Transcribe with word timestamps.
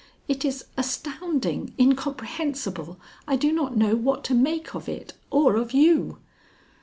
It 0.27 0.43
is 0.43 0.65
astounding 0.77 1.75
incomprehensible! 1.77 2.99
I 3.27 3.35
do 3.35 3.51
not 3.51 3.77
know 3.77 3.95
what 3.95 4.23
to 4.23 4.33
make 4.33 4.73
of 4.73 4.89
it 4.89 5.13
or 5.29 5.57
of 5.57 5.73
you." 5.73 6.17